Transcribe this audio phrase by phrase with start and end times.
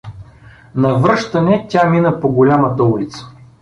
[0.75, 3.29] На връщане тя мина по голямата улица.